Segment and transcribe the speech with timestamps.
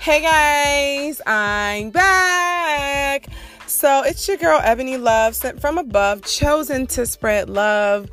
[0.00, 3.26] Hey guys, I'm back.
[3.66, 8.08] So it's your girl Ebony Love, sent from above, chosen to spread love.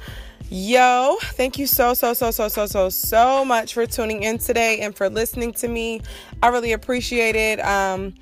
[0.49, 4.81] Yo, thank you so, so, so, so, so, so, so much for tuning in today
[4.81, 6.01] and for listening to me.
[6.43, 7.61] I really appreciate it.
[7.61, 8.15] Um,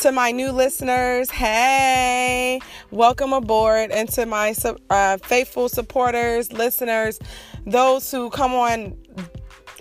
[0.00, 2.58] to my new listeners, hey,
[2.90, 3.92] welcome aboard.
[3.92, 4.52] And to my
[4.90, 7.20] uh, faithful supporters, listeners,
[7.66, 8.96] those who come on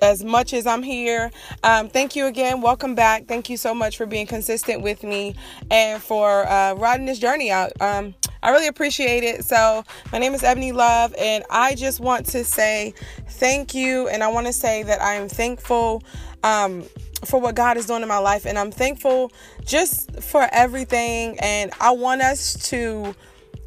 [0.02, 1.32] as much as I'm here.
[1.64, 2.62] Um, thank you again.
[2.62, 3.28] Welcome back.
[3.28, 5.36] Thank you so much for being consistent with me
[5.70, 7.72] and for uh, riding this journey out.
[7.80, 9.45] Um, I really appreciate it.
[9.45, 12.94] So, my name is Ebony Love, and I just want to say
[13.28, 14.08] thank you.
[14.08, 16.04] And I want to say that I am thankful
[16.44, 16.84] um,
[17.23, 19.31] for what God is doing in my life, and I'm thankful
[19.64, 21.40] just for everything.
[21.40, 23.14] And I want us to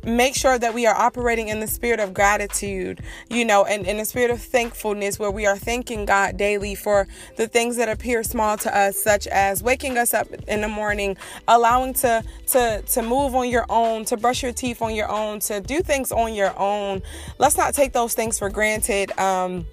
[0.07, 3.97] make sure that we are operating in the spirit of gratitude, you know, and in
[3.97, 8.23] the spirit of thankfulness, where we are thanking God daily for the things that appear
[8.23, 11.17] small to us, such as waking us up in the morning,
[11.49, 15.41] allowing to to to move on your own, to brush your teeth on your own,
[15.41, 17.03] to do things on your own.
[17.39, 19.17] Let's not take those things for granted.
[19.19, 19.67] Um,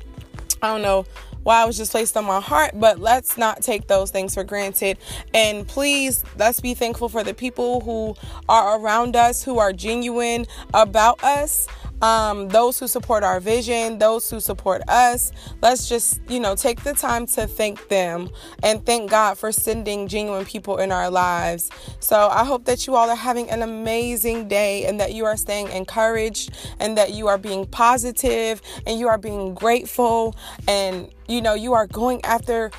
[0.62, 1.06] I don't know
[1.44, 4.44] why it was just placed on my heart, but let's not take those things for
[4.44, 4.98] granted.
[5.34, 8.16] And please, let's be thankful for the people who
[8.48, 11.68] are around us, who are genuine about us
[12.02, 15.32] um, those who support our vision, those who support us.
[15.62, 18.30] Let's just, you know, take the time to thank them
[18.64, 21.70] and thank God for sending genuine people in our lives.
[22.00, 25.38] So I hope that you all are having an amazing day and that you are
[25.38, 30.36] staying encouraged and that you are being positive and you are being grateful
[30.68, 32.72] and, you know, you are going after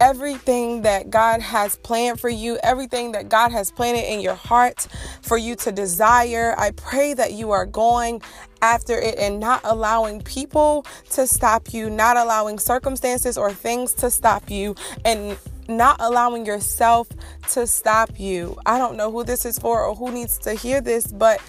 [0.00, 4.86] everything that God has planned for you, everything that God has planted in your heart
[5.22, 6.54] for you to desire.
[6.58, 8.22] I pray that you are going
[8.62, 14.10] after it and not allowing people to stop you, not allowing circumstances or things to
[14.10, 17.08] stop you, and not allowing yourself
[17.50, 18.56] to stop you.
[18.66, 21.40] I don't know who this is for or who needs to hear this, but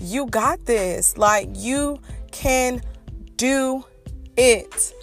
[0.00, 1.16] you got this.
[1.16, 2.00] Like, you
[2.32, 2.82] can
[3.36, 3.84] do
[4.36, 4.94] it.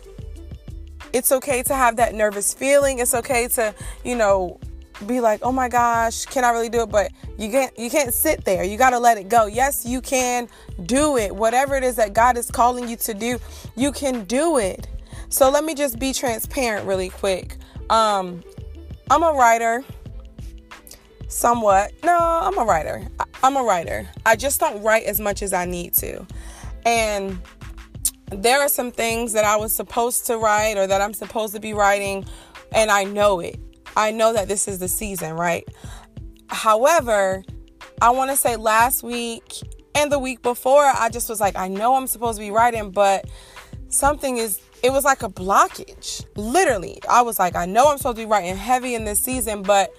[1.16, 3.00] It's okay to have that nervous feeling.
[3.00, 4.60] It's okay to, you know,
[5.08, 8.14] be like, "Oh my gosh, can I really do it?" But you can't you can't
[8.14, 8.66] sit there.
[8.66, 9.46] You got to let it go.
[9.46, 10.50] Yes, you can
[10.84, 11.34] do it.
[11.34, 13.40] Whatever it is that God is calling you to do,
[13.78, 14.90] you can do it.
[15.30, 17.56] So let me just be transparent really quick.
[17.90, 18.44] Um
[19.10, 19.86] I'm a writer.
[21.30, 21.94] Somewhat.
[22.04, 23.08] No, I'm a writer.
[23.42, 24.06] I'm a writer.
[24.26, 26.28] I just don't write as much as I need to.
[26.86, 27.40] And
[28.32, 31.60] there are some things that I was supposed to write or that I'm supposed to
[31.60, 32.26] be writing,
[32.72, 33.60] and I know it.
[33.96, 35.68] I know that this is the season, right?
[36.50, 37.44] However,
[38.02, 39.54] I want to say last week
[39.96, 42.92] and the week before, I just was like, I know I'm supposed to be writing,
[42.92, 43.26] but
[43.90, 46.26] something is, it was like a blockage.
[46.36, 49.62] Literally, I was like, I know I'm supposed to be writing heavy in this season,
[49.62, 49.94] but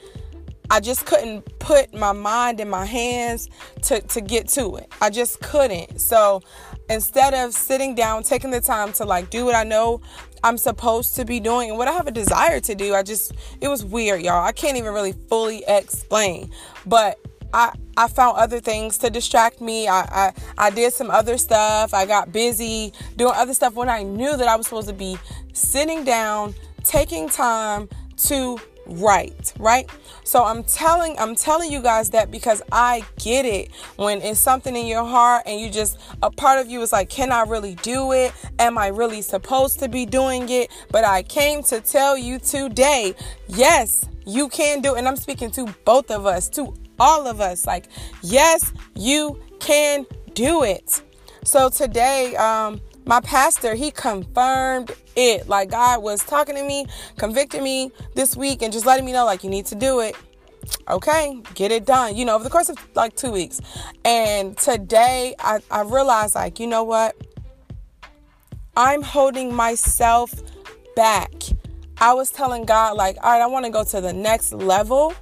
[0.71, 3.49] I just couldn't put my mind in my hands
[3.83, 4.93] to, to get to it.
[5.01, 6.01] I just couldn't.
[6.01, 6.43] So
[6.89, 10.01] instead of sitting down, taking the time to like do what I know
[10.45, 13.33] I'm supposed to be doing and what I have a desire to do, I just,
[13.61, 14.45] it was weird, y'all.
[14.45, 16.51] I can't even really fully explain.
[16.85, 17.19] But
[17.53, 19.89] I, I found other things to distract me.
[19.89, 21.95] I, I, I did some other stuff.
[21.95, 25.17] I got busy doing other stuff when I knew that I was supposed to be
[25.53, 26.55] sitting down,
[26.85, 27.89] taking time
[28.25, 29.89] to write right?
[30.25, 34.75] So i'm telling i'm telling you guys that because i get it when it's something
[34.75, 37.77] in your heart and you just a part of you is like can i really
[37.77, 38.33] do it?
[38.59, 40.71] Am i really supposed to be doing it?
[40.91, 43.15] But i came to tell you today
[43.49, 44.99] yes you can do it.
[44.99, 47.67] And i'm speaking to both of us to all of us.
[47.67, 47.87] Like
[48.23, 51.03] yes you can do it.
[51.45, 55.49] So today um my pastor, he confirmed it.
[55.49, 59.25] Like God was talking to me, convicting me this week, and just letting me know,
[59.25, 60.15] like, you need to do it.
[60.89, 62.17] Okay, get it done.
[62.17, 63.61] You know, over the course of like two weeks.
[64.05, 67.17] And today I, I realized, like, you know what?
[68.77, 70.33] I'm holding myself
[70.95, 71.33] back.
[71.99, 75.15] I was telling God, like, all right, I want to go to the next level.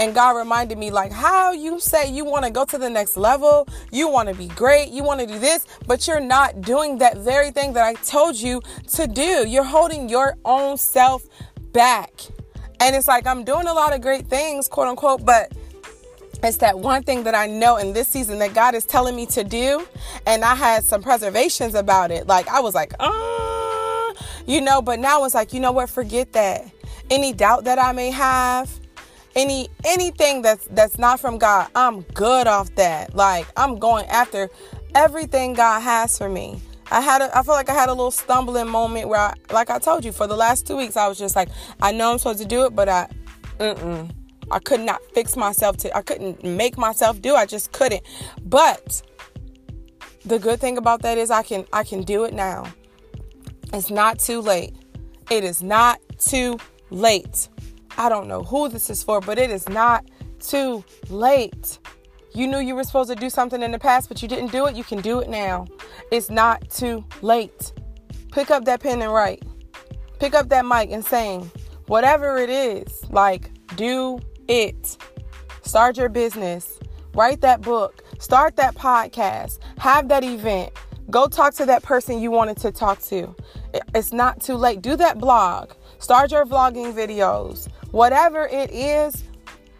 [0.00, 3.18] And God reminded me, like, how you say you want to go to the next
[3.18, 6.96] level, you want to be great, you want to do this, but you're not doing
[6.98, 8.62] that very thing that I told you
[8.94, 9.46] to do.
[9.46, 11.26] You're holding your own self
[11.72, 12.12] back.
[12.80, 15.52] And it's like, I'm doing a lot of great things, quote unquote, but
[16.42, 19.26] it's that one thing that I know in this season that God is telling me
[19.26, 19.86] to do.
[20.26, 22.26] And I had some preservations about it.
[22.26, 24.14] Like, I was like, uh,
[24.46, 25.90] you know, but now it's like, you know what?
[25.90, 26.64] Forget that.
[27.10, 28.79] Any doubt that I may have,
[29.36, 33.14] any anything that's that's not from God, I'm good off that.
[33.14, 34.48] Like I'm going after
[34.94, 36.60] everything God has for me.
[36.90, 39.70] I had a, I feel like I had a little stumbling moment where I, like
[39.70, 41.48] I told you for the last 2 weeks I was just like
[41.80, 43.08] I know I'm supposed to do it but I
[43.58, 44.10] mm-mm.
[44.50, 47.34] I could not fix myself to I couldn't make myself do.
[47.34, 48.02] I just couldn't.
[48.42, 49.02] But
[50.24, 52.66] the good thing about that is I can I can do it now.
[53.72, 54.74] It's not too late.
[55.30, 56.58] It is not too
[56.90, 57.48] late.
[57.96, 60.04] I don't know who this is for, but it is not
[60.38, 61.78] too late.
[62.32, 64.66] You knew you were supposed to do something in the past, but you didn't do
[64.66, 64.76] it.
[64.76, 65.66] You can do it now.
[66.10, 67.72] It's not too late.
[68.32, 69.42] Pick up that pen and write.
[70.20, 71.50] Pick up that mic and sing.
[71.86, 74.96] Whatever it is, like do it.
[75.62, 76.78] Start your business.
[77.14, 78.04] Write that book.
[78.18, 79.58] Start that podcast.
[79.78, 80.72] Have that event.
[81.10, 83.34] Go talk to that person you wanted to talk to.
[83.94, 84.80] It's not too late.
[84.82, 85.72] Do that blog.
[85.98, 87.68] Start your vlogging videos.
[87.90, 89.24] Whatever it is,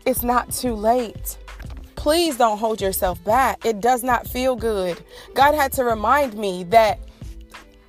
[0.04, 1.38] it's not too late.
[1.94, 3.64] Please don't hold yourself back.
[3.64, 5.02] It does not feel good.
[5.34, 6.98] God had to remind me that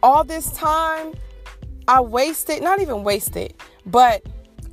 [0.03, 1.13] all this time
[1.87, 3.53] I wasted, not even wasted,
[3.85, 4.23] but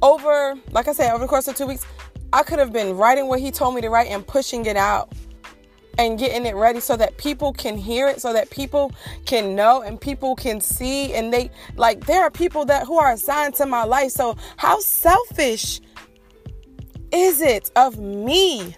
[0.02, 1.86] over, like I said, over the course of two weeks,
[2.32, 5.12] I could have been writing what He told me to write and pushing it out
[5.98, 8.92] and getting it ready so that people can hear it so that people
[9.26, 13.12] can know and people can see and they like there are people that who are
[13.12, 15.80] assigned to my life so how selfish
[17.12, 18.76] is it of me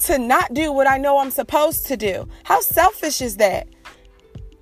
[0.00, 2.28] to not do what I know I'm supposed to do?
[2.44, 3.68] How selfish is that?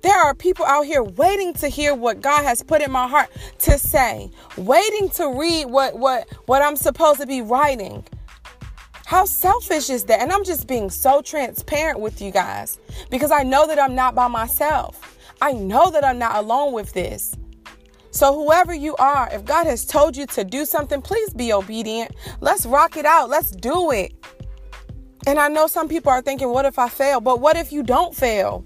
[0.01, 3.29] There are people out here waiting to hear what God has put in my heart
[3.59, 8.05] to say, waiting to read what what what I'm supposed to be writing.
[9.07, 10.19] How selfish is that?
[10.19, 12.77] And I'm just being so transparent with you guys
[13.09, 15.17] because I know that I'm not by myself.
[15.41, 17.33] I know that I'm not alone with this.
[18.11, 22.11] So, whoever you are, if God has told you to do something, please be obedient.
[22.41, 23.29] Let's rock it out.
[23.29, 24.11] Let's do it.
[25.25, 27.21] And I know some people are thinking, what if I fail?
[27.21, 28.65] But what if you don't fail?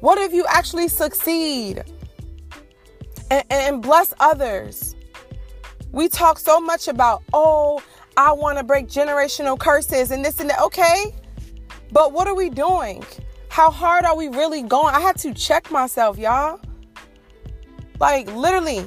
[0.00, 1.84] What if you actually succeed
[3.30, 4.96] and, and bless others?
[5.92, 7.80] We talk so much about, oh,
[8.16, 10.60] I want to break generational curses and this and that.
[10.60, 11.14] Okay,
[11.92, 13.04] but what are we doing?
[13.48, 14.94] How hard are we really going?
[14.94, 16.60] I had to check myself, y'all.
[18.00, 18.84] Like literally.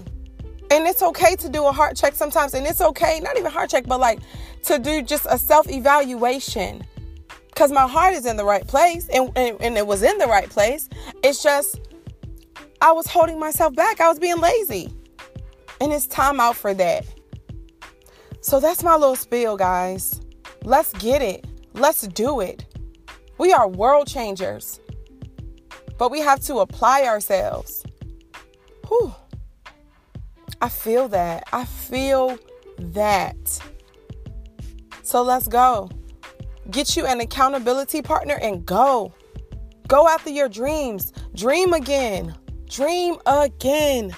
[0.71, 2.53] And it's okay to do a heart check sometimes.
[2.53, 4.19] And it's okay, not even heart check, but like
[4.63, 6.83] to do just a self evaluation.
[7.47, 10.27] Because my heart is in the right place and, and, and it was in the
[10.27, 10.87] right place.
[11.23, 11.79] It's just,
[12.81, 13.99] I was holding myself back.
[13.99, 14.93] I was being lazy.
[15.81, 17.05] And it's time out for that.
[18.41, 20.21] So that's my little spiel, guys.
[20.63, 21.45] Let's get it.
[21.73, 22.65] Let's do it.
[23.37, 24.79] We are world changers,
[25.97, 27.83] but we have to apply ourselves.
[28.87, 29.13] Whew.
[30.61, 31.43] I feel that.
[31.53, 32.37] I feel
[32.79, 33.61] that.
[35.03, 35.89] So let's go.
[36.69, 39.13] Get you an accountability partner and go.
[39.87, 41.13] Go after your dreams.
[41.33, 42.35] Dream again.
[42.69, 44.15] Dream again.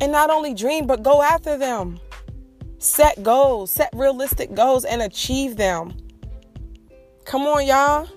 [0.00, 1.98] And not only dream, but go after them.
[2.78, 5.96] Set goals, set realistic goals, and achieve them.
[7.24, 8.08] Come on, y'all.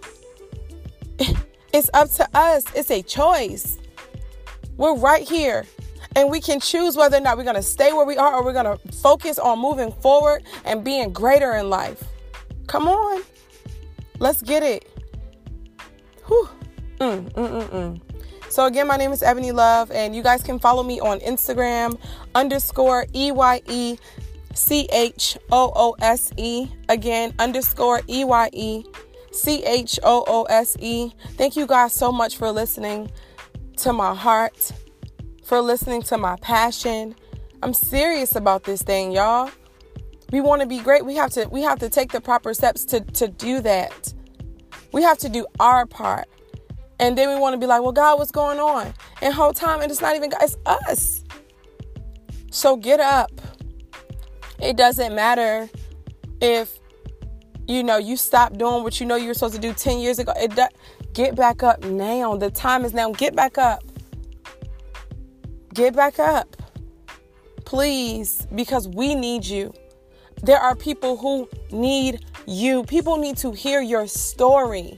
[1.72, 2.64] It's up to us.
[2.74, 3.78] It's a choice.
[4.78, 5.66] We're right here.
[6.16, 8.44] And we can choose whether or not we're going to stay where we are or
[8.44, 12.04] we're going to focus on moving forward and being greater in life.
[12.66, 13.22] Come on.
[14.18, 14.90] Let's get it.
[16.26, 16.50] Whew.
[17.00, 18.02] Mm, mm, mm, mm.
[18.50, 22.00] So again, my name is Ebony Love, and you guys can follow me on Instagram
[22.34, 23.98] underscore E Y E
[24.54, 26.68] C H O O S E.
[26.90, 28.84] Again, underscore E Y E
[29.32, 31.12] C H O O S E.
[31.38, 33.12] Thank you guys so much for listening
[33.78, 34.72] to my heart,
[35.46, 37.16] for listening to my passion.
[37.62, 39.52] I'm serious about this thing, y'all.
[40.32, 41.06] We want to be great.
[41.06, 44.14] We have to we have to take the proper steps to to do that.
[44.92, 46.28] We have to do our part.
[47.00, 49.82] And then we want to be like, "Well, God, what's going on?" And whole time
[49.82, 51.24] and it's not even God, it's us.
[52.52, 53.32] So get up.
[54.62, 55.70] It doesn't matter
[56.42, 56.80] if
[57.68, 60.20] you know you stop doing what you know you were supposed to do 10 years
[60.20, 60.34] ago.
[60.36, 60.58] It
[61.14, 62.36] get back up now.
[62.36, 63.12] The time is now.
[63.12, 63.84] Get back up.
[65.74, 66.56] Get back up.
[67.66, 69.74] Please, because we need you.
[70.42, 72.84] There are people who need you.
[72.84, 74.96] People need to hear your story.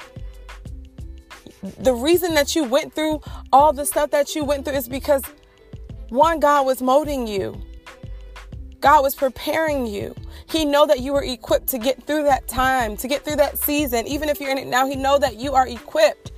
[1.79, 5.23] The reason that you went through all the stuff that you went through is because
[6.09, 7.61] one, God was molding you.
[8.81, 10.15] God was preparing you.
[10.49, 13.57] He know that you were equipped to get through that time, to get through that
[13.57, 14.07] season.
[14.07, 16.31] Even if you're in it now, he know that you are equipped.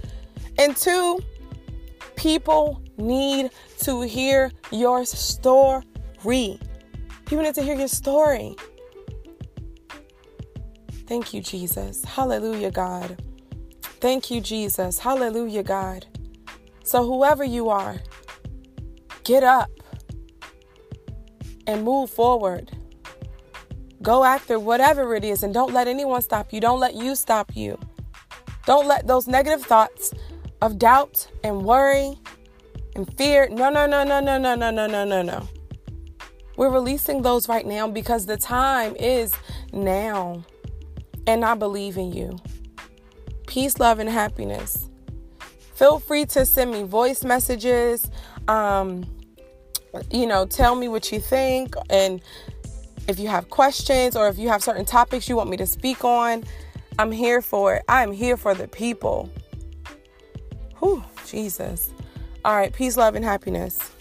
[0.60, 1.20] And two,
[2.16, 5.84] people need to hear your story.
[6.22, 8.56] People need to hear your story.
[11.08, 12.04] Thank you, Jesus.
[12.04, 13.22] Hallelujah, God.
[13.82, 15.00] Thank you, Jesus.
[15.00, 16.06] Hallelujah, God.
[16.84, 18.02] So, whoever you are,
[19.24, 19.70] get up
[21.74, 22.72] and move forward.
[24.01, 26.62] Go after whatever it is and don't let anyone stop you.
[26.62, 27.80] Don't let you stop you.
[28.65, 30.13] Don't let those negative thoughts
[30.62, 32.18] of doubt and worry
[32.96, 33.50] and fear.
[33.50, 35.48] No, no, no, no, no, no, no, no, no, no, no.
[36.56, 39.34] We're releasing those right now because the time is
[39.72, 40.44] now.
[41.25, 42.38] And I believe in you.
[43.48, 44.89] Peace, love, and happiness.
[45.74, 48.10] Feel free to send me voice messages.
[48.48, 49.06] Um,
[50.12, 52.22] you know, tell me what you think and
[53.08, 56.04] if you have questions or if you have certain topics you want me to speak
[56.04, 56.44] on,
[57.00, 57.84] I'm here for it.
[57.88, 59.30] I'm here for the people.
[60.80, 61.92] Whew, Jesus.
[62.46, 63.93] All right, peace, love, and happiness.